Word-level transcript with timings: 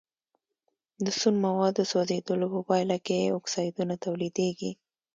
د 1.05 1.07
سون 1.19 1.35
موادو 1.45 1.81
سوځیدلو 1.91 2.47
په 2.53 2.59
پایله 2.69 2.97
کې 3.05 3.19
اکسایدونه 3.37 3.95
تولیدیږي. 4.05 4.71